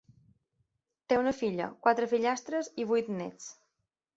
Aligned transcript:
Té 1.13 1.19
una 1.23 1.33
filla, 1.41 1.67
quatre 1.87 2.09
fillastres 2.15 2.73
i 2.85 2.89
vuit 2.93 3.13
néts. 3.21 3.53